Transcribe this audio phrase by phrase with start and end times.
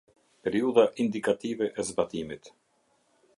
[0.45, 2.51] Periudha indikative e zbatimit.